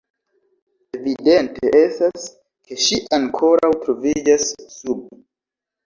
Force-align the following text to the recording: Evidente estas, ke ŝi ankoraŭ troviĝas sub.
Evidente 0.99 1.73
estas, 1.81 2.25
ke 2.71 2.81
ŝi 2.87 3.01
ankoraŭ 3.21 3.73
troviĝas 3.87 4.53
sub. 4.77 5.11